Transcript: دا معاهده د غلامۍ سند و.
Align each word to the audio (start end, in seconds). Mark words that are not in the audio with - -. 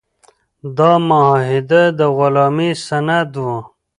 دا 0.77 0.91
معاهده 1.07 1.83
د 1.99 1.99
غلامۍ 2.17 2.71
سند 2.85 3.33
و. 3.43 3.45